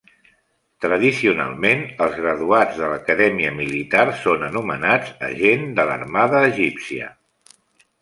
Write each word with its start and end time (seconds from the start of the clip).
Tradicionalment, 0.85 1.83
els 2.05 2.15
graduats 2.23 2.81
de 2.81 2.89
l"Acadèmia 2.89 3.53
Militar 3.61 4.09
són 4.25 4.49
anomenats 4.51 5.15
agent 5.33 5.73
de 5.81 5.89
l"armada 5.89 6.45
egípcia. 6.53 7.17